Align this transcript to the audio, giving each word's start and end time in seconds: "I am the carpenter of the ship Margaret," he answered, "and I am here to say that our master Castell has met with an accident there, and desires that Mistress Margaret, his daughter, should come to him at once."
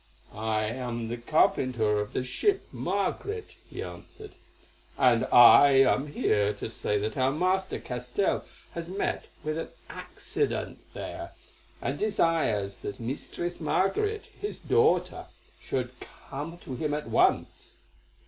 "I 0.33 0.63
am 0.63 1.09
the 1.09 1.17
carpenter 1.17 1.99
of 1.99 2.13
the 2.13 2.23
ship 2.23 2.65
Margaret," 2.71 3.51
he 3.69 3.83
answered, 3.83 4.31
"and 4.97 5.25
I 5.25 5.73
am 5.83 6.07
here 6.11 6.53
to 6.55 6.71
say 6.71 6.97
that 6.97 7.15
our 7.17 7.29
master 7.29 7.77
Castell 7.77 8.43
has 8.71 8.89
met 8.89 9.25
with 9.43 9.59
an 9.59 9.69
accident 9.91 10.79
there, 10.95 11.33
and 11.83 11.99
desires 11.99 12.79
that 12.79 12.99
Mistress 12.99 13.59
Margaret, 13.61 14.25
his 14.35 14.57
daughter, 14.57 15.27
should 15.59 15.91
come 15.99 16.57
to 16.57 16.75
him 16.75 16.95
at 16.95 17.07
once." 17.07 17.73